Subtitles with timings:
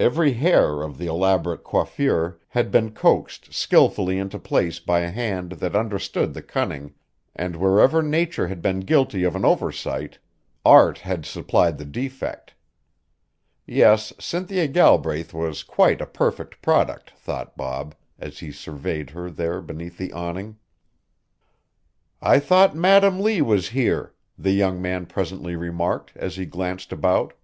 [0.00, 5.52] Every hair of the elaborate coiffure had been coaxed skilfully into place by a hand
[5.52, 6.94] that understood the cunning,
[7.36, 10.18] and wherever nature had been guilty of an oversight
[10.64, 12.54] art had supplied the defect.
[13.64, 19.62] Yes, Cynthia Galbraith was quite a perfect product, thought Bob, as he surveyed her there
[19.62, 20.56] beneath the awning.
[22.20, 27.34] "I thought Madam Lee was here," the young man presently remarked, as he glanced about.